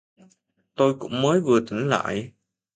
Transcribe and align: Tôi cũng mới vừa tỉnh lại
Tôi 0.75 0.95
cũng 0.99 1.21
mới 1.21 1.41
vừa 1.41 1.59
tỉnh 1.59 1.87
lại 1.89 2.31